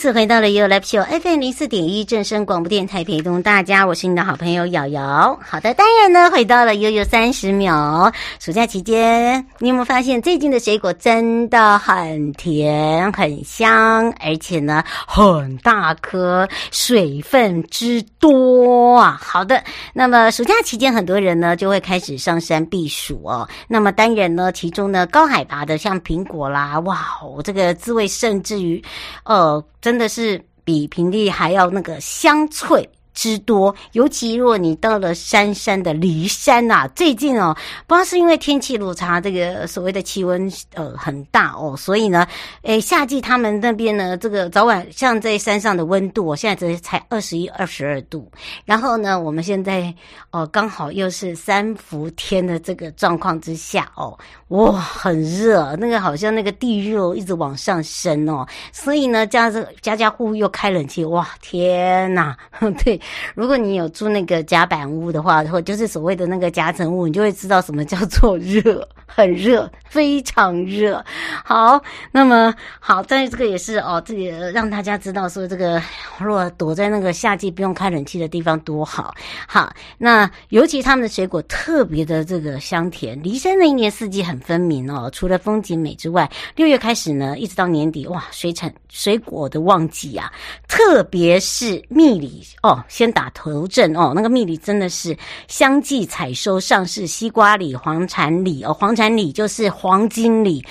[0.00, 5.38] 次回到了 You Live Show FM 零四点一正声广播电台，陪同大家，我是你的好朋友瑶瑶。
[5.46, 8.10] 好的，当然呢，回到了悠悠三十秒。
[8.38, 19.20] 暑假期间，你有没有发现最近的水果真的很甜、很香，而且呢很大颗，水分之多啊？
[19.22, 19.62] 好的，
[19.92, 23.46] 那么暑假期间，很多人呢就会开始上山避暑哦。
[23.68, 27.06] 那么当然呢，其中呢高海拔的像苹果啦，哇，
[27.44, 28.82] 这个滋味甚至于，
[29.24, 29.62] 呃。
[29.80, 32.88] 真的是比平地还要那个香脆。
[33.14, 42.26] 之多，尤其如果你到了山山的骊山呐、最近哦，不知道是因为天气落差，这个所谓的气温呃很大哦，所以呢，
[42.62, 48.30] 诶，夏季他们那边呢，这个早晚像在山上的温度，我现在这才二十一、二十二度，
[48.64, 49.92] 然后呢，我们现在
[50.30, 54.18] 哦刚好又是三伏天的这个状况之下哦。
[54.48, 62.36] 哇，很热，那个好像那个地热一直往上升哦，所以呢，家这家家户户又开冷气，哇，天呐，
[62.84, 62.99] 对，
[63.34, 71.04] 如果你有住那个甲板屋的话，或就是所谓的那个夹层屋，你就会知道什么叫做热，很热，非常热。
[71.44, 71.80] 好，
[72.12, 75.82] 那么好，但是这个也是哦，这个让大家知道说，这个
[76.18, 79.14] 如果躲在那个夏季不用开冷气的地方多好。
[79.46, 90.32] 好，那尤其他们的水果特别的这个香甜，梨山的一年四季很分明哦，除了风景美之外，六月开始呢，一直到年底，哇，水产水果的旺季啊，
[90.68, 100.62] 特别是蜜梨哦，先打头阵哦，那个蜜梨真的是相继采收上市，西瓜梨、黄产梨哦，黄产梨就是黄金梨，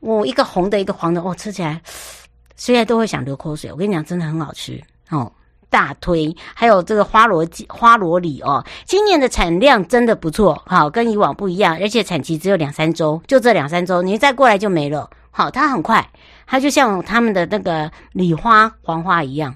[0.00, 1.80] 哦、一个红的，一个黄的，哦，吃起来
[2.56, 5.30] 虽然都会想流口水，我跟你讲，真的很好吃哦。
[5.68, 15.10] 大推，还有这个花罗花罗梨哦，今年的产量真的不错，好，跟以往不一样，而且产期只有两三周，就这两三周，你再过来就没了。
[15.32, 16.08] 好，它很快，
[16.46, 19.54] 它就像他们的那个梨花、黄花一样，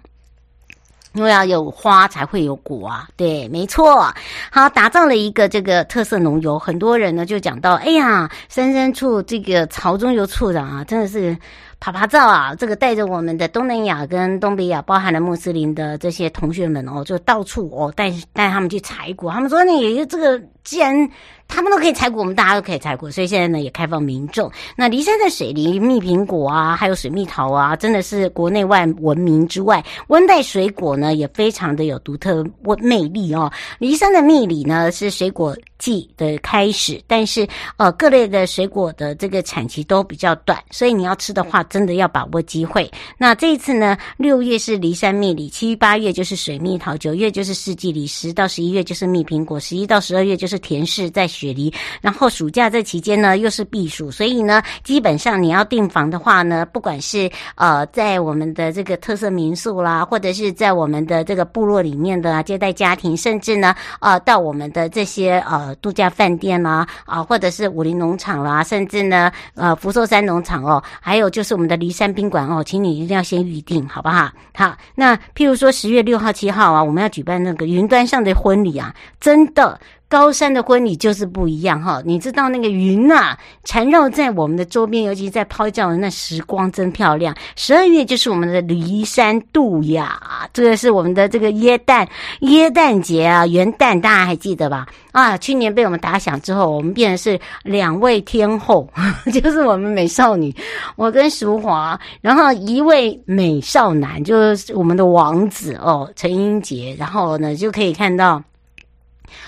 [1.12, 3.08] 因为要有花才会有果啊。
[3.16, 4.12] 对，没错。
[4.50, 11.36] 好，打造了一个这个特色农油，很多人呢就讲到，哎呀，深深处这个潮中游处长啊，真的是。
[11.82, 19.32] 啪啪照啊，这个带着我们的东南亚跟东北亚，包含了穆斯林的这些同学们哦，就到处哦带带他们去采果。
[19.32, 21.08] 他们说，你这个既然
[21.48, 24.50] 他们都可以采果，我们大家都可以采果，所以现在呢也开放民众。
[24.76, 33.50] 那梨山的水梨、蜜苹果啊，还有水蜜桃啊，真的是国内外闻名之外，温带水果呢也非常的有独特温魅力哦。
[33.78, 37.46] 梨山的蜜梨呢是水果季的开始，但是
[37.78, 41.60] 呃各类的水果的这个产期都比较短，所以你要吃的话。
[41.70, 42.90] 真的要把握机会。
[43.16, 51.72] 那这一次呢，六月是梨山蜜梨，七八月就是水蜜桃，九月就是四季梨，十到十一月就是蜜苹果，十一到十二月就是甜柿在雪梨。
[52.00, 71.60] 然后暑假这期间呢，又是避暑，所以呢，基本上你要订房的话呢，不管是呃在我们的这个特色民宿啦，或者是在我们的这个部落里面的接待家庭，甚至呢，呃到我们的这些呃度假饭店啦，啊、或者是武陵农场啦，甚至呢，呃福寿山农场哦，还有就是。
[71.60, 74.30] 我们的梨山宾馆哦，请你一定要先预定，好不好？
[74.54, 79.78] 好，那譬如说十月六号、七号啊，我们要举办那个云端上的婚礼啊，真的。
[80.10, 87.32] 高山的婚礼就是不一样哈，你知道那个云啊缠绕在我们的周边，尤其在拍照的那时光真漂亮。
[87.54, 90.20] 十二月就是我们的梨山度假，
[90.52, 92.08] 这个是我们的这个耶诞
[92.40, 94.84] 耶诞节啊，元旦大家还记得吧？
[95.12, 98.88] 啊，去年被我们打响之后，我们变成是两位天后，
[99.32, 100.52] 就是我们美少女，
[100.96, 108.42] 我跟淑华，然后一位美少男就是我们的王子哦，陈英杰，然后呢就可以看到。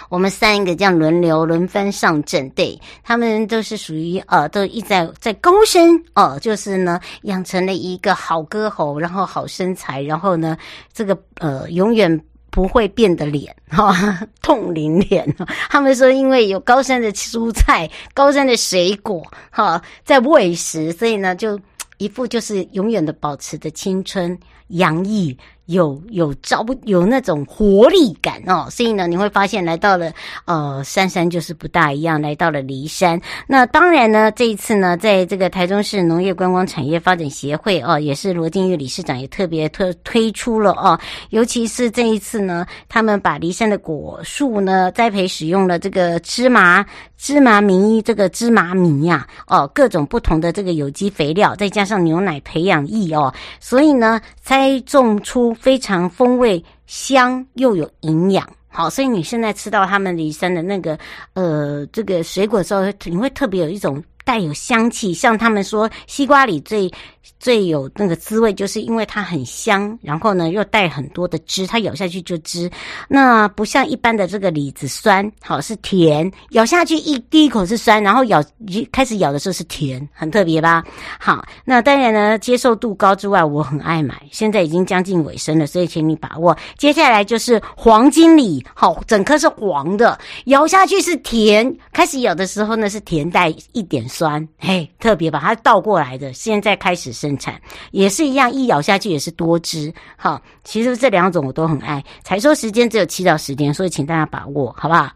[0.09, 10.57] 我们三个这样轮流轮番上阵，对，他们都是属于呃，都一直在在高升哦、呃，就是呢养成了一个好歌喉，然后好身材，然后呢
[10.93, 12.21] 这个呃永远
[12.51, 13.95] 不会变的脸哈，
[14.43, 15.27] 冻龄脸。
[15.71, 21.59] 他们说因为有高山的蔬菜、高山的水果哈在喂食，所以呢就。
[21.99, 24.37] 一副就是永远的保持着青春
[24.73, 25.37] 洋溢。
[25.67, 30.13] 有有朝有那种活力感哦，所以呢，你会发现来到了
[30.45, 33.19] 呃珊珊就是不大一样，来到了梨山。
[33.47, 40.99] 那当然呢，这一次呢，在这个台中市农业观光产业发展协会哦，也是罗金玉理事长也特别特推出了哦，
[41.31, 46.85] 尤其是这一次呢，他们把梨山的果树呢栽培使用了这个芝麻
[47.17, 54.21] 芝麻米这个芝麻米呀、哦，各种不同的这个有机肥料，再加上牛奶培养液哦，所以呢，
[54.63, 55.53] 栽种出。
[55.55, 60.99] 非常风味香又有营养，好，所以你现在吃到他们梨山的那个
[61.35, 66.91] 呃这个水果的时候，你会特别有一种带有香气，像他们说西瓜里最。
[67.39, 72.71] 最有那个滋味，就是因为它很香，然后呢又带很多的汁，它咬下去就汁。
[73.09, 80.85] 那不像一般的这个李子酸，好是甜，咬下去一第一口是酸，然后咬一开始咬的时候是甜，很特别吧？
[81.19, 84.23] 好，那当然呢，接受度高之外，我很爱买。
[84.31, 86.57] 现在已经将近尾声了，所以请你把握。
[86.79, 90.17] 接下来就是黄金李，好，整颗是黄的，
[90.47, 96.33] 咬下去是甜，开始咬的时候呢是甜带一点酸，嘿，特别把它倒过来的。
[96.33, 97.33] 现在开始生。
[97.39, 97.61] 产
[97.91, 99.93] 也是一样，一咬下去也是多汁。
[100.17, 102.05] 好，其实这两种我都很爱。
[102.23, 105.11] 采收时间只有七到十天，所以请大家把握，好不好？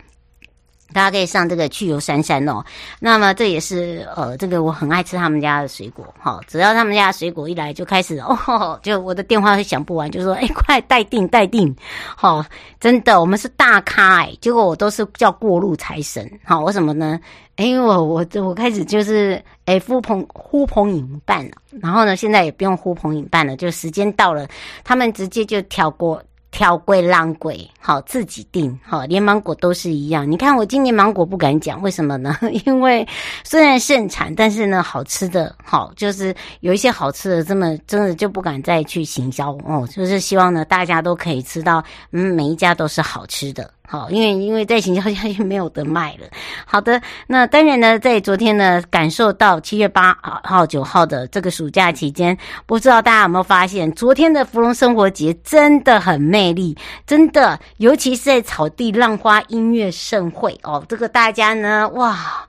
[0.92, 2.64] 大家可以上这个去游珊珊哦。
[3.00, 6.06] 那么这也是呃，这个我很爱吃他们家的水果。
[6.18, 11.74] 好，只要他们家的水果一来，就开始 哦，就我的电话会响不完，就说哎，快待定待定。
[12.16, 12.44] 好，
[12.80, 16.30] 真的，我们是大咖哎，结果我都是叫过路财神。
[16.44, 17.18] 好，为什么呢？
[17.56, 24.46] 哎，因为我我我开始就是哎呼朋呼朋引伴了，然后呢，现在也不用呼朋引伴了，就时间到了，
[24.84, 26.22] 他们直接就挑过。
[26.56, 30.28] 挑贵浪贵，好自己定，好连芒果都是一样。
[30.28, 32.34] 你看我今年芒果不敢讲，为什么呢？
[32.64, 33.06] 因为
[33.44, 39.86] 虽然盛产，但是呢，好吃的好就是有一些好吃的，这么真的就不敢再去行销哦。
[39.94, 43.70] 就是希望呢，大家都可以吃到，嗯，每一家都是好吃的。
[43.88, 46.26] 好，因为因为在行销下去没有得卖了。
[46.64, 52.36] 好的，那当然呢，在昨天呢，感受到七月八号、九号的这个暑假期间，
[52.66, 62.46] 不知道大家有没有发现，昨天的芙蓉生活节真的很魅力，真的，尤其是在草地浪花音乐盛会哦，这个大家呢，哇。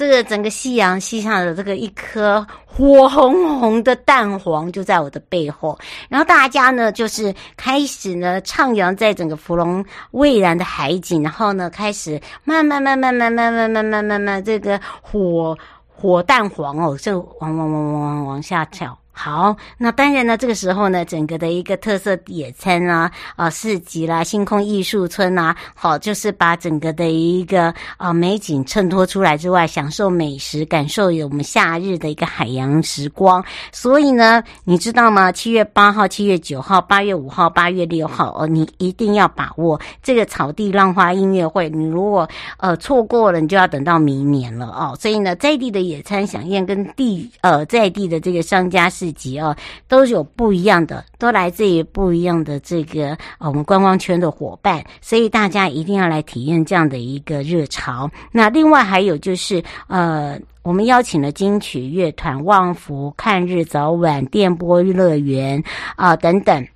[0.00, 15.54] 这个整个夕阳西下的这个一颗火红红的蛋黄就在我的背后，然后大家呢就是开始呢徜徉在整个芙蓉蔚蓝的海景，然后呢开始慢慢慢慢慢慢慢慢慢慢慢这个火
[15.86, 18.96] 火蛋黄哦，就往往往往往往下跳。
[19.22, 33.44] 好，那当然呢，这个时候呢，整个的一个特色野餐啊，啊市集啦，星空艺术村啊，好，就是把整个的一个啊美景衬托出来之外，享受美食，感受有我们夏日的一个海洋时光。
[33.72, 35.30] 所以呢，你知道吗？
[35.30, 41.68] 七月八号、七月九号、八月五号、八月六号哦，你一定要把握这个草地浪花音乐会。
[41.68, 42.26] 你如果
[42.56, 44.96] 呃错过了，你就要等到明年了哦。
[44.98, 49.09] 所以呢，在地的野餐饗宴跟地呃在地的这个商家是。
[49.12, 49.54] 级哦，
[49.88, 58.10] 都有不一样的，都来自于不一样的这个我们观光圈的伙伴，所以大家一定要来体验这样的一个热潮。
[58.32, 65.62] 那另外还有就是呃，我们邀请了金曲乐团、旺福、看日早晚、电波乐园
[65.96, 66.66] 啊、等等。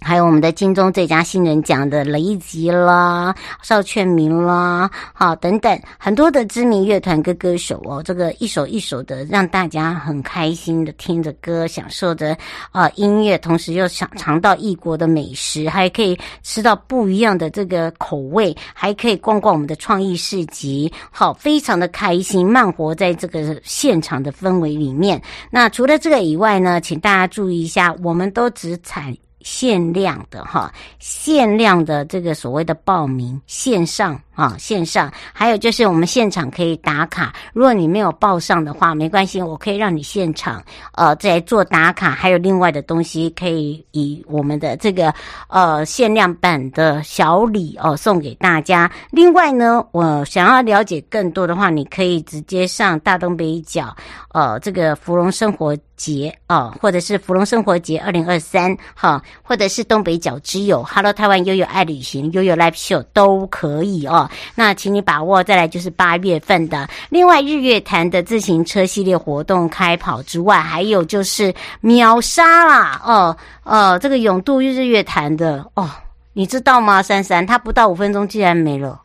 [0.00, 12.36] 还有我们的金钟最佳新人奖的雷吉啦、邵劝明啦，好等等很多的知名乐团跟歌手哦，这个一首一首的让大家很开心的听着歌，享受着
[12.70, 25.20] 啊、音乐，同时又想尝到异国的美食，还可以吃到不一样的这个口味，还可以逛逛我们的创意市集，好，非常的开心，慢活在这个现场的氛围里面。
[25.50, 29.14] 那除了这个以外呢，请大家注意一下，我们都只采。
[29.48, 37.34] 限量的哈，限量的这个所谓的报名线上啊，线上，还有就是我们现场可以打卡。
[37.52, 42.12] 如果你没有报上的话，没关系，我可以让你现场呃再做打卡。
[42.12, 45.12] 还有另外的东西可以以我们的这个
[45.48, 48.88] 呃限量版的小礼哦送给大家。
[49.10, 53.92] 另外呢，我想要了解更多的话，你可以直接上大东北角
[54.32, 64.27] 呃这个芙蓉生活节啊，或者是芙蓉生活节二零二三哈，或者是东北角之友，Hello 台湾悠悠爱旅行，悠悠 Live Show 都可以哦。
[64.54, 65.42] 那请你把握。
[65.42, 75.88] 再来就是八月份的，另外日月潭的自行车系列活动开跑之外，还有就是秒杀啦哦哦，这个永渡日月潭的哦，
[76.32, 77.02] 你知道吗？
[77.02, 79.00] 珊珊，它不到五分钟竟然没了。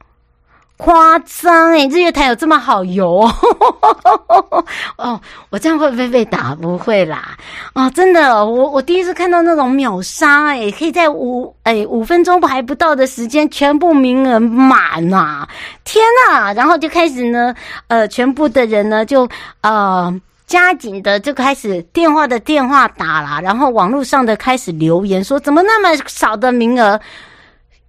[0.83, 1.87] 夸张哎！
[1.87, 3.21] 日月潭有这么好游
[4.99, 5.21] 哦？
[5.49, 6.53] 我这样会不会被打？
[6.53, 7.37] 不会啦！
[7.73, 15.47] 哦，真的，我我第一次看到那种秒杀哎，可以在五哎五分钟还不到的时间，全部名额满呐！
[15.85, 16.53] 天呐！
[16.53, 17.55] 然后就开始呢，
[17.87, 19.25] 呃，全部的人呢就
[19.61, 20.13] 呃。
[20.45, 26.99] 加紧的就开始电话的电话打了，然后网络上的开始留言说，怎么那么少的名额？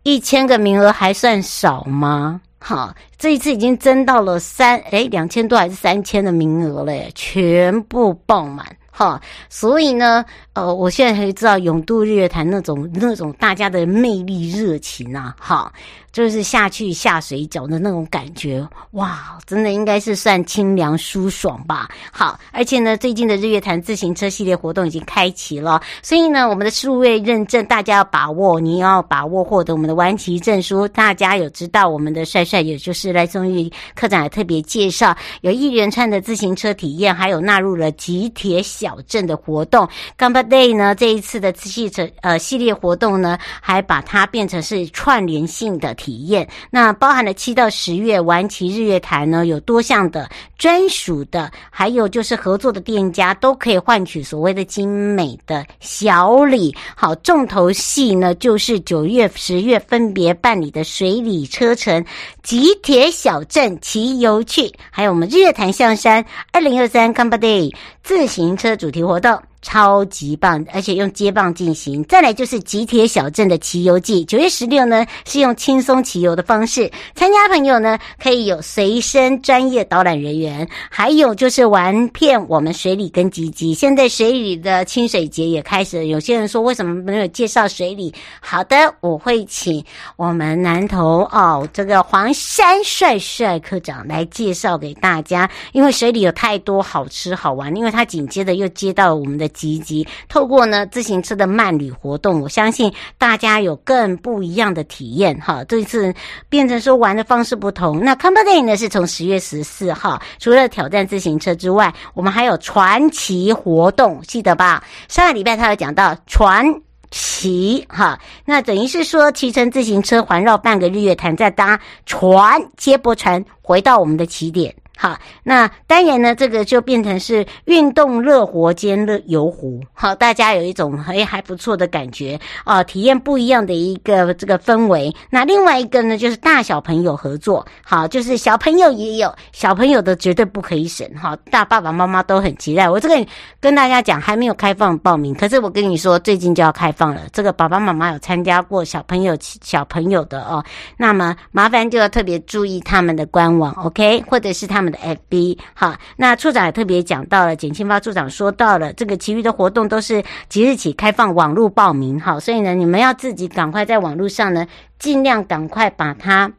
[0.04, 2.40] 一千个名额还算少吗？
[2.66, 8.64] 好，这一次已经增到了三诶两千多还是三千的名额嘞，全部爆满。
[8.90, 15.72] 哈，所以呢，呃，我现在才知道永渡日月潭那种那种大家的魅力热情啊，哈。
[16.12, 21.88] 就是下去下水饺的那种感觉，哇，真的应该是算清凉舒爽吧。
[22.12, 30.86] 好，而且呢，最近的日月潭自行车系列活动已经开启了，所以呢，我们的数位认证大家要把握，你要把握获得我们的顽骑证书。
[30.86, 39.88] 大家有知道我们的帅帅，也就是赖松玉科长也特别介绍，有一连串的自行车体验，还有纳入了极铁小镇的活动。
[40.16, 45.94] 刚把 Day 呢，这一次的自行车呃系列活动呢，还把它变成是串联性的。
[46.04, 56.74] 体验，那包含了七到十月玩骑日月潭呢，有多项的专属的，还有就是合作的店家都可以换取所谓的精美的小礼。
[56.94, 62.04] 好，重头戏呢就是九月、十月分别办理的水里车城、
[62.42, 66.22] 吉铁小镇骑游趣，还有我们日月潭象山
[66.52, 69.40] 二零二三 Gamba Day 自行车主题活动。
[69.64, 72.04] 超级棒，而且用接棒进行。
[72.04, 83.72] 再来就是吉铁小镇的骑游记，九月十六呢是用轻松骑游的方式，参加朋友呢可以有随身专业导览人员，还有就是玩遍我们水里跟吉吉。
[83.72, 88.14] 现在水里的清水节也开始，有些人说为什么没有介绍水里？
[88.40, 89.82] 好的，我会请
[90.16, 99.50] 我们南投哦这个黄山帅帅科长来介绍给大家，因为水里有太多好吃好玩，因为他紧接着又接到我们的。
[99.54, 105.64] 积极透过呢自行车的慢旅活动，我相信大家有更不一样的体验哈。
[105.64, 106.12] 这一次
[106.50, 108.04] 变成说玩的方式不同。
[108.04, 114.84] 那 Gamba Day 呢是从十月十四号，除了挑战自行车之外，我们还有传奇活动，记得吧？
[115.08, 116.66] 上个礼拜他有讲到传
[117.10, 124.74] 奇哈，那等于是说骑乘自行车环绕半个日月潭，再搭船接驳船回到我们的起点。
[124.96, 129.82] 好，那当然呢，这个就变成是运动热活兼热游湖。
[129.92, 135.14] 好，大家有一种诶还不错的感觉啊，体验不一样的一个这个氛围。
[135.30, 137.66] 那另外一个呢，就是大小朋友合作。
[137.84, 142.88] 好，就是小朋友也有小朋友的绝对不可以省哈，大爸爸妈妈都很期待。
[142.88, 143.26] 我这个
[143.60, 147.22] 跟大家讲还没有开放报名，可是我跟你说最近就要开放了。
[147.32, 150.64] 这个爸爸妈妈有参加过小朋友小朋友的哦，
[150.96, 154.94] 那么麻烦就要特别注意他们的官网，OK，或者是他们。
[154.94, 154.98] 的
[155.30, 164.66] FB 好，那处长也特别讲到了，简清发处长说到了，这个其余的活动都是即日起开放网络报名，好，所以呢，你们要自己赶快在网络上呢，
[164.98, 166.52] 尽量赶快把它。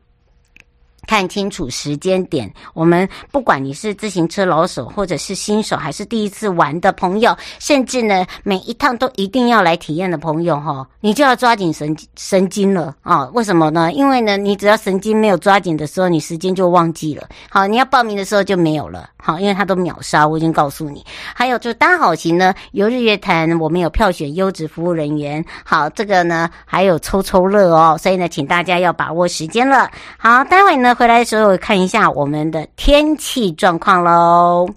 [1.07, 13.29] 看清楚时间点，我们不管你是自行车老手，或者是新手，还是第一次玩的朋友，甚至呢每一趟都一定要来体验的朋友，哈，你就要抓紧神神经了啊！
[13.33, 13.91] 为什么呢？
[13.91, 17.27] 因为呢，你只要神经没有抓紧的时候，你时间就忘记了。
[17.49, 19.09] 好，你要报名的时候就没有了。
[19.17, 21.03] 好，因为它都秒杀，我已经告诉你。
[21.33, 25.43] 还有就是搭好行呢，游日月潭，我们有票选优质服务人员。
[25.63, 29.89] 好，这个呢还有抽抽乐哦，所以呢，请大家要把握时间了。
[30.17, 34.67] 好，待会呢回来的时候看一下我们的天气状况喽。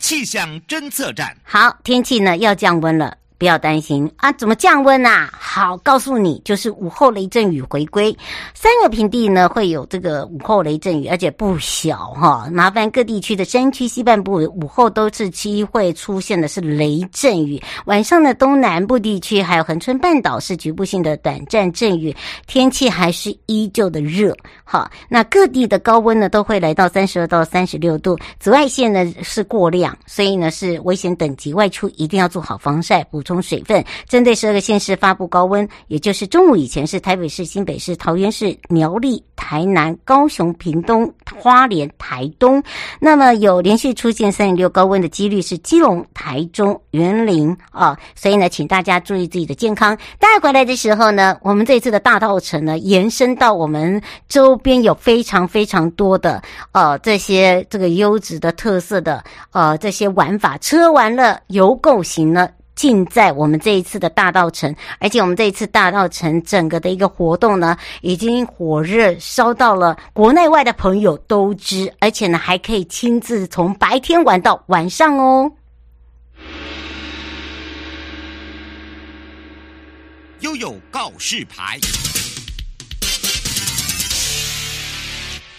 [0.00, 3.16] 气象侦测站，好，天气呢要降温了。
[3.38, 5.30] 不要担心啊，怎么降温啊？
[5.32, 8.14] 好，告诉你，就是午后雷阵雨回归，
[8.52, 12.48] 三个平地呢会有这个午后雷阵雨，而且不小哈。
[12.52, 22.14] 麻烦各地区的山区西半部午后都是机会出现的是雷阵雨，晚上的东南部地区还有恒春半岛是局部性的短暂阵雨，
[22.48, 24.36] 天气还是依旧的热。
[24.64, 33.84] 好，那各地的高温呢都会来到三十二到三十六度，紫外线呢是过量，所以呢是危险等级，外出一定要做好防晒补充水分。
[34.08, 42.62] 针对十二个县市发布高温，也就是中午以前是台北市、新北市、桃园市、苗栗、台南、高雄、屏东、花莲、台东。
[42.98, 47.98] 那么有连续出现三十六高温的几率是基隆、台中、员林啊。
[48.14, 49.94] 所以呢，请大家注意自己的健康。
[50.18, 56.42] 带回来的时候呢，我们这次的大稻埕呢，延伸到我们周边有非常非常多的
[56.72, 62.48] 呃这些这个优质的特色的呃这些玩法，车玩了游购行呢。
[62.78, 75.50] 尽在我们这一次的大道城，而且我们这一次大道城整个的一个活动呢，已经火热烧到了国内外的朋友都知，而且呢还可以亲自从白天玩到晚上哦。
[80.38, 81.80] 悠悠告示牌。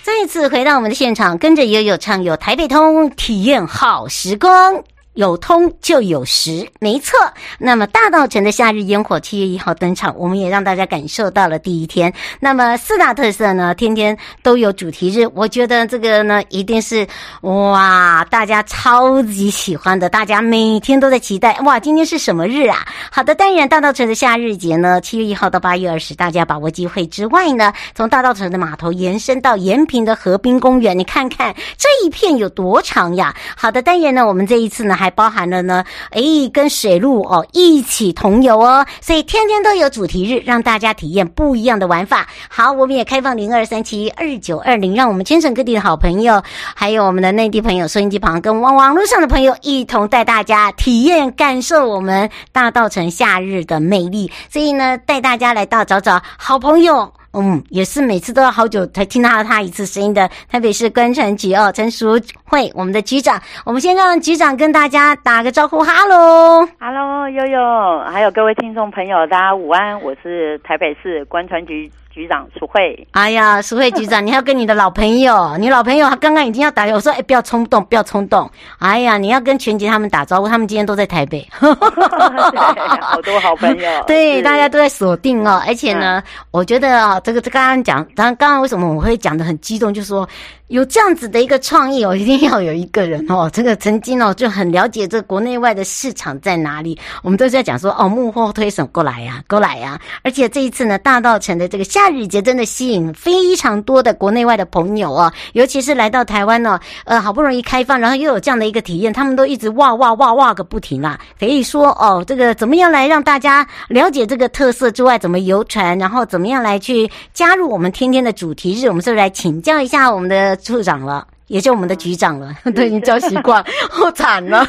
[0.01, 4.81] 再次回到我们的现场，跟着悠悠畅游台北通，体验好时光。
[5.15, 7.19] 有通就有时，没错。
[7.57, 12.13] 那么大稻城的夏日烟火七月一号登场，我们也让大家感受到了第一天。
[12.39, 17.05] 那么四大特色呢，天天都有主题日，我觉得这个呢一定是
[17.41, 21.59] 哇，大家超级喜欢的，大家每天都在期待。
[21.65, 22.87] 哇，今天是什么日啊？
[23.11, 33.35] 好的，当然大稻城的夏日节呢，七月一号到八月二十，大家把握机会之外呢，从大稻城的码头延伸到延平的河滨公园，你看看这一片有多长呀？
[33.57, 35.08] 好的，当然呢，我们这一次呢还。
[35.09, 36.21] 包含了呢，哎，
[36.53, 42.27] 跟水路哦一起同游哦，所以天天都有主题日，让大家体验不一样的玩法。
[42.49, 46.41] 好，我们也开放零二三七二九二零，让我们全省各地的好朋友，
[46.75, 54.31] 还有我们的内地朋友、收音机旁跟网网络上的朋友，一同带大家体验感受我们大稻城夏日的魅力。
[54.49, 57.18] 所以呢，带大家来到找找好朋友。
[57.33, 71.91] 嗯，也是每次都要好久才听到他一次声音的台北市观察局哦，陈淑慧，我们的局长，我们先让局长跟大家打个招呼，哈喽，哈喽，悠悠，还有各位听众朋友，大家午安，我是台北市观察局。
[72.19, 90.27] 局长淑慧，哎呀，淑慧局长，你要跟你的老朋友， 你老朋友他刚刚已经要打，我说哎，不要冲动，不要冲动，哎呀，你要跟全杰他们打招呼，他们今天都在台北， 好多好朋友， 对，大家都在锁定哦，而且呢，嗯、我觉得啊，这个这刚刚讲，刚刚刚为什么我会讲的很激动，就是说。
[90.69, 96.95] 有这样子的一个创意哦，一定要有一个人哦，这个曾经哦就很了解这国内外的市场在哪里。
[97.23, 99.99] 我们都是在讲说哦，幕后推手过来呀，过来呀。
[100.21, 111.19] 而且这一次呢，大道城的这个夏日节真的吸引非常多的国内外的朋友哦，尤其是来到台湾呢，呃，好不容易开放，然后又有这样的一个体验，他们都一直哇哇哇哇个不停啊。
[111.39, 118.87] 可以说哦，这个怎么样来让大家了解这个特色之外，怎么游船，然后怎么样来去加入我们天天的主题日？
[118.87, 120.55] 我们是不是来请教一下我们的？
[120.57, 124.67] 处长了，也就我们的局长了，都已经教习惯，好惨了。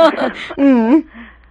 [0.56, 1.02] 嗯，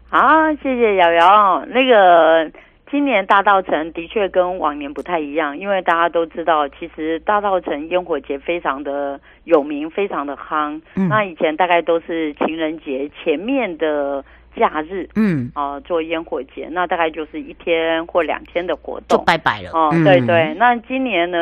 [0.10, 0.20] 好，
[0.64, 1.64] 谢谢瑶瑶。
[1.68, 2.50] 那个
[2.92, 10.82] 今年大稻城的确跟往年不太一样，因为大家都知道，其实大稻城烟火节非常的有名，非常的夯。
[10.96, 14.24] 嗯，那以前大概都是情人节前面的
[14.56, 19.70] 假日，嗯，啊、呃，做烟火节，那大概就是一天或两天的活动，就拜拜了。
[19.72, 20.54] 哦、嗯，对对。
[20.60, 21.38] 那今年呢，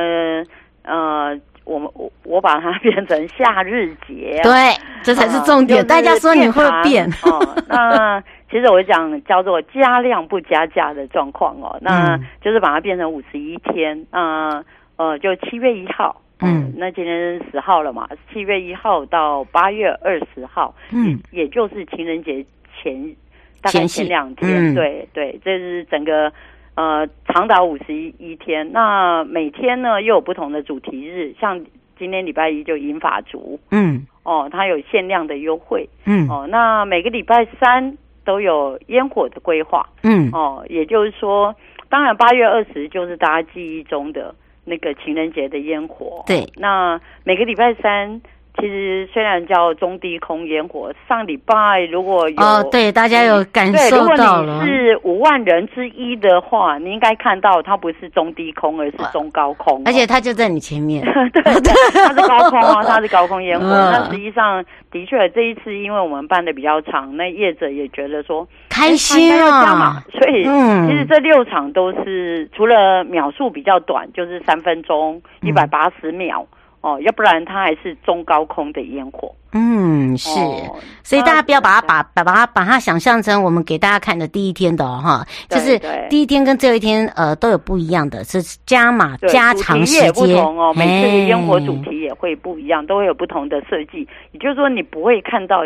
[0.83, 1.39] 呃。
[1.65, 5.77] 我们我我把它变成夏日节，对，这才是重点。
[5.77, 7.39] 呃、大家说你会变哦？
[7.67, 14.05] 那其实我讲叫做加量不加价的状况哦，那就是把它变成五十一天。
[14.11, 14.63] 那
[14.97, 18.07] 呃，就七月一号，嗯，那今天十号了嘛？
[18.31, 22.45] 七月一号到八月二十号，嗯，也就是情人节
[22.81, 23.15] 前
[23.61, 26.31] 大概前两天，嗯、对对，这是整个。
[26.75, 31.59] 呃，长达五十一天，那每天呢又有不同的主题日，像
[31.97, 37.97] 今天礼拜一就银发族，嗯，哦，它有限量的优惠，嗯，哦，那每个礼拜三
[38.29, 41.55] 都有烟火的规划，嗯，哦，也就是说，
[41.89, 48.21] 当然八月二十就是大家记忆中的那个情人节的烟火，对，那每个礼拜三。
[48.59, 54.53] 其实虽然叫中低空烟火，上礼拜如果有哦，对，大家有感受到了。
[54.53, 61.03] 如果你是五万人之一的话，你应该看到它不是中低空，而是中高空，哦，而且它就在你前面。
[61.33, 61.41] 对，
[61.93, 63.65] 它是高空啊， 它是高空烟火。
[63.65, 76.45] 那实际上的确这一次，因为我们办的比较长，那业者也觉得说开心啊，所以其实这六场都是除了秒数比较短，就是三分钟一百八十秒。
[76.81, 79.33] 哦，要不然它还是中高空的烟火。
[79.51, 90.05] 嗯，是，哦、所以大家不要把它把把把它把它想象成我们给大家看的第一天的哈，就是第一天跟最后一天呃都有不一样的，是加码加长时间。
[90.05, 94.07] 也不同哦，每次的烟火主题也会不一样，都会有不同的设计。
[94.31, 95.61] 也就是说，你不会看到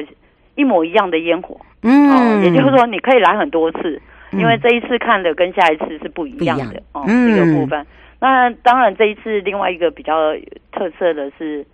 [0.55, 1.57] 一模一样的烟火。
[1.81, 6.63] 嗯、哦，也就是说，你可以来很多次，嗯、因为这一次看的跟下一次是不一样的。
[6.63, 7.85] 样哦，嗯、这个部分。
[8.23, 10.33] 那当然，这一次另外一个比较
[10.71, 11.65] 特色的是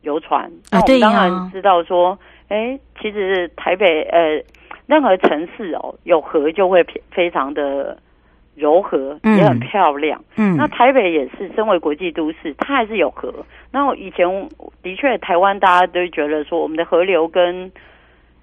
[0.00, 0.50] 游船。
[0.72, 4.42] 那我们当然知道说，哎、欸，其实台北呃，
[4.86, 7.96] 任何城市哦，有河就会非常的
[8.56, 10.20] 柔和，也很漂亮。
[10.34, 13.32] 嗯，那台北也是，身为国际都市，它还是有河。
[13.70, 14.26] 那以前
[14.82, 17.70] 的确，台湾大家都觉得说，我们的河流跟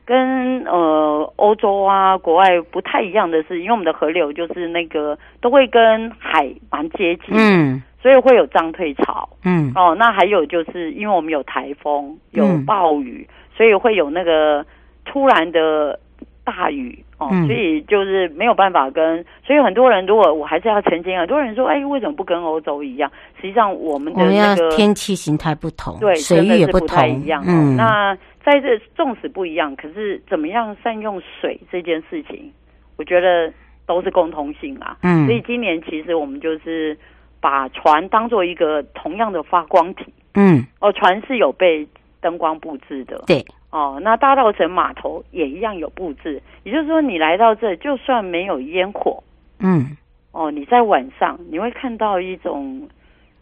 [0.09, 14.65] 跟呃欧洲啊国外不太一样的是，因为我们的河流就是那个都会跟海蛮接近，嗯，所以会有涨退潮，嗯，哦，那还有就是因为我们有台风，有暴雨，嗯、所以会有那个
[15.05, 15.99] 突然的
[16.43, 23.11] 大雨，哦，嗯、所以就是没有办法跟，所以很多人如果我还是要澄清，很多人说，哎，为什么不跟欧洲一样？
[23.39, 28.17] 实际上我们的那个天气形态不同，对，水域也不太，一样，嗯，那。
[28.43, 32.51] 在这纵使不一样，可是怎么样善用水这件事情，
[32.97, 33.53] 我觉得
[33.85, 34.97] 都是共通性啊。
[35.03, 36.97] 嗯，所以今年其实我们就是
[37.39, 40.05] 把船当做一个同样的发光体。
[40.35, 41.87] 嗯，哦，船是有被
[42.21, 43.21] 灯光布置的。
[43.27, 43.45] 对。
[43.71, 46.41] 哦，那大道城码头也一样有布置。
[46.63, 49.23] 也就是说，你来到这，就算没有烟火，
[49.59, 49.95] 嗯，
[50.31, 52.89] 哦，你在晚上你会看到一种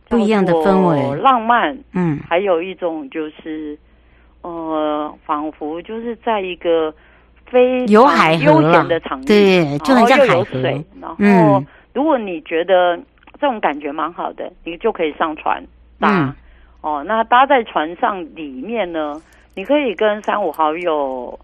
[0.10, 1.78] 不一样的氛围，浪漫。
[1.94, 3.78] 嗯，还有一种就是。
[4.48, 6.94] 呃，仿佛就是在一个
[7.46, 10.62] 非常悠闲的场地，对，就很像海河。
[11.02, 11.62] 然后，
[11.94, 12.98] 如果你觉得
[13.40, 15.62] 这种感觉蛮好的，你就可以上船
[16.00, 16.10] 搭。
[16.10, 16.36] 嗯、
[16.80, 19.22] 哦，那搭在船上里面呢，
[19.54, 21.38] 你可以跟三五好友，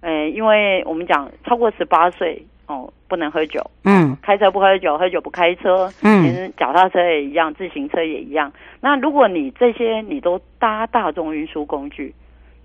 [0.00, 3.60] 呃，因为我们讲超过十八岁哦，不能喝酒。
[3.82, 5.92] 嗯，开车不喝酒，喝酒不开车。
[6.02, 8.52] 嗯，脚踏车也一样，自行车也一样。
[8.80, 12.14] 那如果你这些你都搭大众运输工具。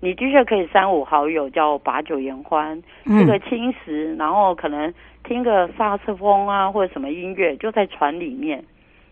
[0.04, 4.92] 你的确可以三五好友叫把酒言欢，吃个轻食，然后可能
[5.26, 8.62] 听个萨克斯风啊，或者什么音乐，就在船里面。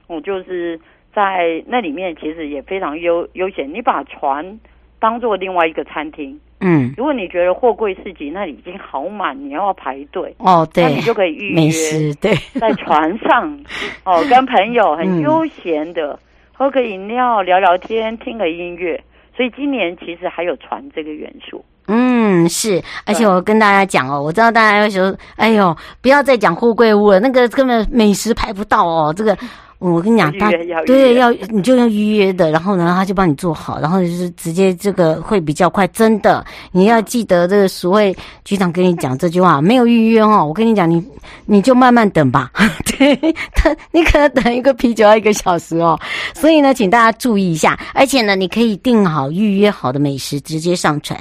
[0.06, 0.78] 我就是
[1.14, 3.72] 在那里面，其实也非常悠悠闲。
[3.72, 4.60] 你把船
[4.98, 13.58] 当做另外一个餐厅，嗯，如果你觉得货柜市集那里已经好满，你要排队哦，对，那你就可以预约美食，对，在船上
[14.04, 16.18] 哦，跟朋友很悠闲的
[16.52, 19.02] 喝个饮料，聊聊天，听个音乐。
[19.36, 29.36] 所以今年其实还有船这个元素，嗯，是，而且我跟大家讲哦，我知道大家会说，哎呦，不要再讲富贵屋了，那个根本美食排不到哦，这个。
[29.90, 30.50] 我跟你讲，他
[30.86, 35.88] 对要你就用预约的，然后呢，他就帮你做好，然后就是直接这个会比较快。
[35.88, 41.04] 真的，你要记得这个所谓局长跟你讲这句话，没有预约哦，我跟你讲，你
[41.46, 42.50] 你就慢慢等吧。
[42.96, 43.16] 对，
[43.54, 45.98] 他你可能等一个啤酒要一个小时哦。
[46.32, 51.18] 所以呢，请大家注意一下，而且呢，你可以订好预约好的美食，直接上船。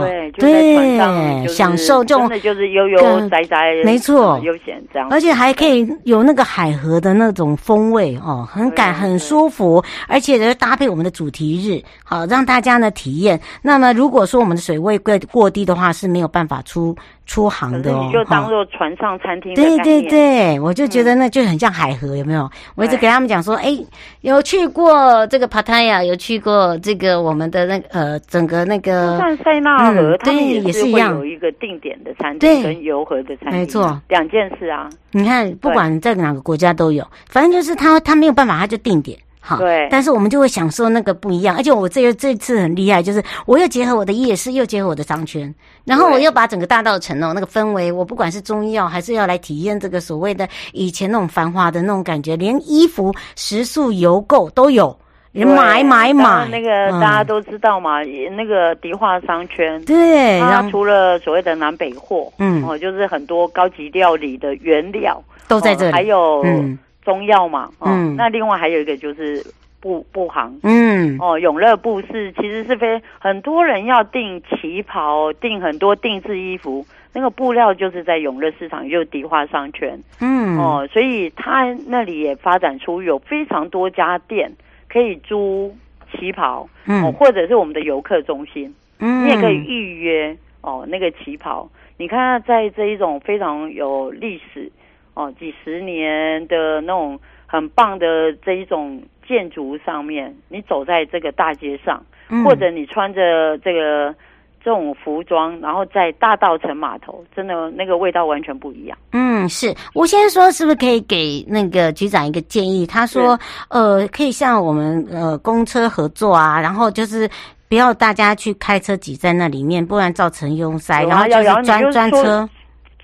[0.00, 13.40] 对，就在船上、就是、享受这种真的就是悠悠哉哉，没错，悠闲这样，而且还可以有那个海河的那种风味哦，很感很舒服，而且呢搭配我们的主题日，好让大家呢体验。
[13.62, 16.96] 那么如果说我们的水位过过低的话，是没有办法出。
[17.26, 19.52] 出航的哦，你就当做船上餐厅。
[19.54, 22.42] 对对对，我就觉得那就很像海河，有没有？
[22.44, 23.76] 嗯、我一直给他们讲说，哎，
[24.20, 29.18] 有去过这个帕塔亚，有去过这个我们的那个呃整个那个。
[29.18, 34.88] 像塞纳河，嗯、他们也是会有一个定点的餐厅跟游河的餐厅，没错，两件事啊。
[35.10, 39.18] 你看，不管在哪个国家都有，反正就是他他没有办法，他就定点。
[39.48, 45.54] 好，对，但是我们就会享受那个不一样，而且我这这次很厉害，就是我又结合我的夜市，又结合我的商圈，
[45.84, 54.98] 然后我又把整个大道城哦那个氛围，我不管是中医药还是要来体验这个所谓的以前那种繁华的那种感觉，连衣服、食宿、邮购都有，
[55.30, 56.48] 人买买买。
[56.48, 66.76] 那个大家都知道嘛，嗯、那个迪化商圈，对，然后除了所谓的南北货，嗯，哦，就是很多高级料理的原料都在这里，哦、还有嗯。
[67.06, 69.40] 中药嘛，哦、嗯，那另外还有一个就是
[69.80, 84.50] 布布行，嗯，哦，永乐布是其实是非很多人要订旗袍，订很多定制衣服，那个布料就是在永乐市场，也就是迪化商圈，嗯，哦，所以他那里也发展出有非常多家店
[84.88, 85.72] 可以租
[86.10, 94.68] 旗袍，嗯，哦，或者是我们的游客中心，嗯，你也可以预约哦那个旗袍，你看在这一种非常有历史。
[95.16, 104.14] 哦，几十年的那种很棒的这一种建筑上面，你走在这个大街上，嗯、或者你穿着这个
[104.62, 108.98] 这种服装，然后在大道城码头，真的那个味道完全不一样。
[109.12, 112.86] 嗯，是吴先生说，是不是可以给那个局长一个建议？
[112.86, 113.38] 他说，
[113.70, 117.26] 呃，可以像我们呃公车合作啊，然后就是
[117.70, 122.46] 不要大家去开车挤在那里面，不然造成拥塞，然后就是专专车。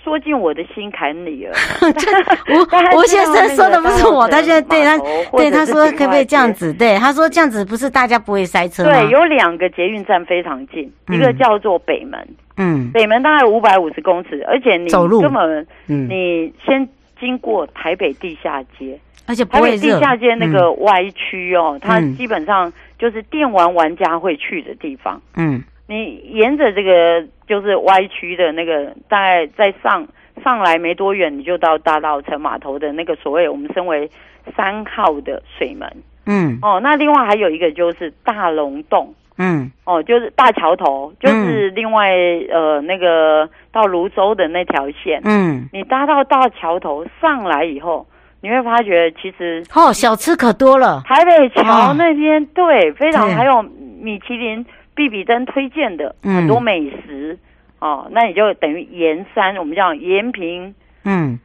[0.03, 1.53] 说进我的心坎里了。
[2.51, 4.99] 吴吴 先生说的不是我，他现在对他
[5.37, 6.73] 对他说可不可以这样子？
[6.73, 8.91] 对他说这样子不是大家不会塞车吗？
[8.91, 15.21] 对，有两个捷运站非常近，一个叫做北门，嗯，北门大概五百五十公尺，而且你走路。
[15.21, 16.89] 根本，你先
[17.21, 30.07] 经过台北地下街，而且台北地下街那个歪曲哦，它基本上就是电玩玩家会去的地方，嗯，你沿着这个就是歪曲的那个，大概再上
[30.43, 34.11] 上来没多远，你就到大道城码头的那个所谓我们称为
[34.57, 35.89] 三号的水门。
[36.27, 39.15] 嗯，哦，那另外还有一个就是大龙洞。
[39.39, 42.11] 嗯，哦，就是大桥头，就是另外、
[42.51, 45.21] 嗯、呃那个到泸州的那条线。
[45.25, 48.07] 嗯，你搭到大桥头上来以后，
[48.43, 51.03] 你会发觉其实哦，小吃可多了。
[51.07, 53.63] 台北桥那边、哦、对，非常对还有
[54.01, 57.39] 米其林必比登推荐的、嗯、很多美食
[57.79, 60.75] 哦，那你就等于沿山，我们叫延平
[61.05, 61.39] 嗯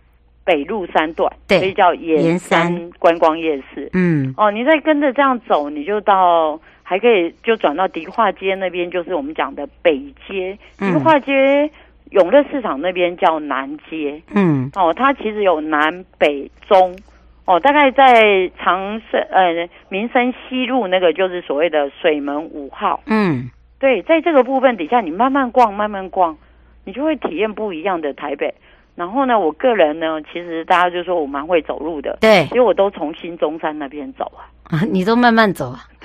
[0.46, 3.90] 北路三段，对，所以叫沿山观光夜市。
[3.94, 6.60] 嗯，哦，你再跟着这样走，你就到。
[6.90, 10.58] 还可以就转到迪化街那边，就是我们讲的北街。
[10.80, 11.70] 迪化街
[12.12, 14.22] 永乐市场那边叫南街。
[14.34, 16.98] 嗯，哦，它其实有南北中。
[17.48, 23.02] 哦，大概在长生呃民生西路那个就是所谓的水门五号。
[23.08, 26.38] 嗯，对，在这个部分底下，你慢慢逛，慢慢逛，
[26.84, 28.54] 你就会体验不一样的台北。
[28.96, 32.18] 然后呢，我个人呢，其实大家就说我蛮会走路的。
[32.20, 34.50] 对，因为我都从新中山那边走啊。
[34.64, 35.80] 啊，你都慢慢走啊？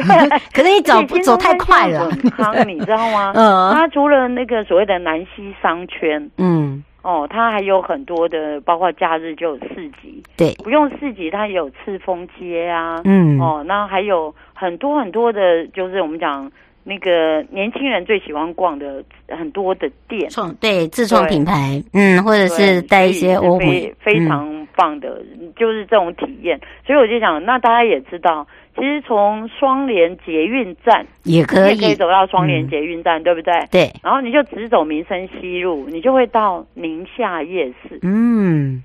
[0.55, 2.09] 可是你走不走太快了？
[2.37, 3.33] 康，你知道吗？
[3.35, 16.51] 嗯，它除了那个所谓的南西商圈，嗯，哦，它还有很多的，包括假日就有市集，对，不用市集，它也有赤峰街啊，嗯，哦，那还有很多很多的，就是我们讲
[16.85, 26.61] 那个年轻人最喜欢逛的很多的店，创对自创品牌，嗯，或者是带一些欧美，非常棒的，嗯，就是这种体验。
[26.87, 28.47] 所以我就想，那大家也知道。
[28.74, 33.52] 其实从双连捷运站也可以，可以走到双连捷运站，嗯，对不对？
[33.70, 33.90] 对。
[34.02, 37.98] 然后你就直走民生西路，你就会到宁夏夜市。
[38.02, 38.82] 嗯，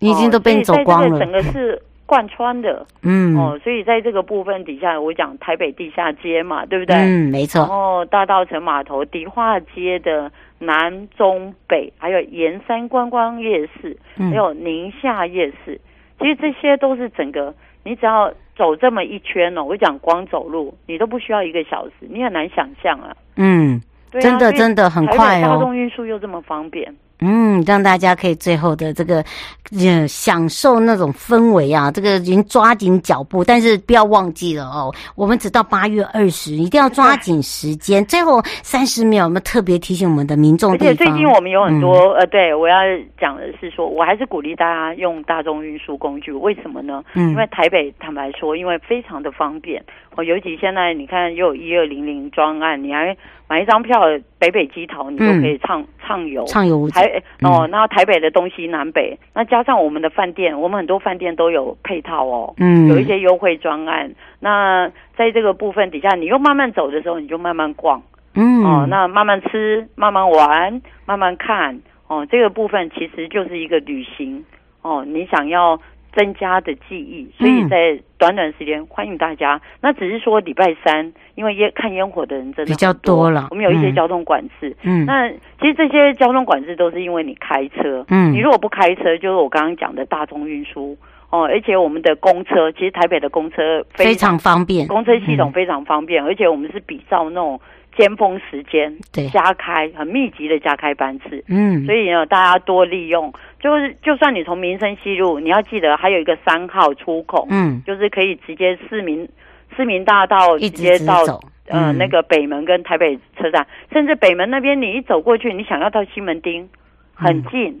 [0.00, 1.16] 你已经都被你走光了。
[1.16, 2.86] 哦，整个是贯穿的。
[3.02, 3.36] 嗯。
[3.36, 6.96] 哦，所以在这个部分底下，我讲台北地下街嘛，对不对？
[6.96, 7.60] 嗯，没错。
[7.60, 15.80] 然后大道城码头、迪化街的南中北，还有沿山观光夜市，还有宁夏夜市，嗯，
[16.20, 17.54] 其实这些都是整个，
[17.88, 18.30] 你只要。
[18.58, 23.14] 走这么一圈哦，我讲光走路，你都不需要一个小时，你很难想象啊。
[23.36, 25.54] 嗯，真的真的很快哦。
[25.54, 26.92] 大众运输又这么方便。
[27.20, 29.24] 嗯，让大家可以最后的这个，
[29.72, 38.04] 呃，享受那种氛围啊，这个已经抓紧脚步，但是不要忘记了哦，我们只到八月二十，一定要抓紧时间。
[38.06, 40.72] 最后三十秒，我们特别提醒我们的民众。
[40.72, 42.76] 而且最近我们有很多，嗯、呃，对，我要
[43.20, 46.32] 讲的是说，我还是鼓励大家用大众运输工具。
[46.32, 47.02] 为什么呢？
[47.14, 49.82] 嗯，因为台北坦白说，因为非常的方便。
[50.14, 53.16] 哦尤其现在你看又有一二零零专案，你还
[53.48, 54.02] 买一张票，
[54.38, 57.06] 北北基桃你就可以畅畅游，畅游还
[57.42, 64.12] 哦，那台北的东西南北，那加上我们的饭店，我们很多饭店都有配套哦，嗯，有一些优惠专案。
[64.38, 68.02] 那在这个部分底下，你又慢慢走的时候，你就慢慢逛，
[68.34, 74.44] 嗯，哦，那慢慢吃，慢慢玩，慢慢看，哦，这个部分其实就是一个旅行，
[74.82, 75.80] 哦，你想要。
[76.14, 79.54] 增加的记忆，所以在短短时间欢迎大家。
[79.56, 84.74] 嗯、那只是说礼拜三，因为烟看烟火的人真的比较多了，我们有一些交通管制。
[84.82, 88.04] 嗯，那其实这些交通管制都是因为你开车。
[88.08, 90.96] 嗯，你如果不开车，就是我刚刚讲的大众运输
[91.30, 97.60] 哦，而且我们的公车，其实台北的公车非常，方便，公车系统非常方便，嗯、而且我们是比照那种。
[97.98, 103.32] 尖峰时间，对，加开很密集的加开班次，嗯，所以呢，大家多利用。
[103.58, 109.28] 就是，就算你从民生西路，你要记得还有一个三号出口，嗯，就是可以直接市民
[109.76, 111.24] 市民大道直接到，
[111.66, 116.68] 嗯、呃，那个北门跟台北车站，甚至北门那边你一走过去，你想要到西门町，
[117.14, 117.80] 很近，嗯、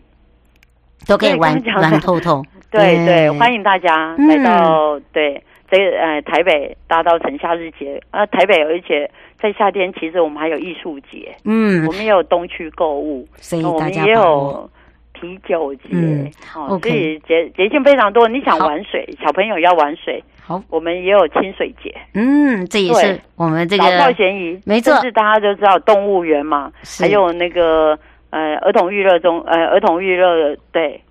[1.06, 2.42] 都可以玩玩透透。
[2.72, 5.42] 对对，对，欢迎大家来到、嗯、对。
[5.70, 14.70] 这呃，台北大稻城夏日节啊，台北而且在夏天，其实我们还有艺术节，嗯，我们也有东区购物，所以大家我们也有
[15.12, 18.26] 啤酒节，嗯、哦，所以节节庆非常多。
[18.28, 27.98] 你想玩水，小朋友要玩水，好，我们也有清水节，嗯，这也是我们这个老少咸宜，没错，是大家都知道动物园嘛，还有那个。
[28.30, 31.02] 呃，儿童娱乐中，呃，儿童娱乐对，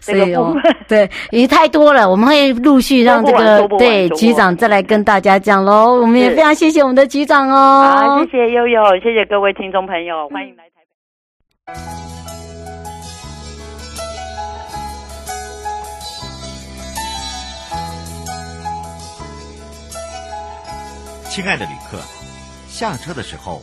[0.00, 5.98] 这个部分对，也太多了，我们会陆续让这个对局长再来跟大家讲喽。
[5.98, 10.70] 我们也非常谢谢我们的局长哦，好，谢谢悠悠，谢谢各位听众朋友，欢迎来台
[11.66, 11.72] 北。
[21.30, 21.98] 亲爱的旅客，
[22.68, 23.62] 下车的时候。